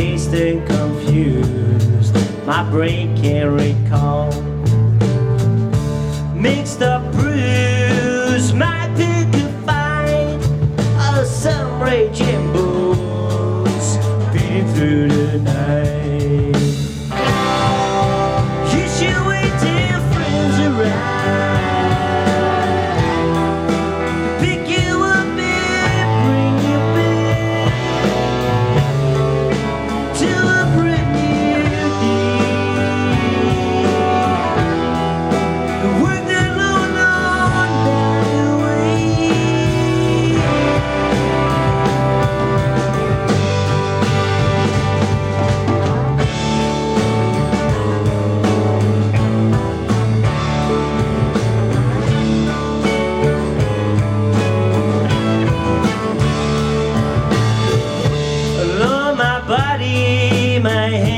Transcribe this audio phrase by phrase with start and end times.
[0.00, 2.14] dazed and confused.
[2.46, 4.32] My brain can't recall.
[6.34, 10.40] Mixed up bruise, my pick a fight
[11.14, 13.88] of some raging bulls
[14.32, 15.79] beating through the night.
[60.62, 61.09] my hand.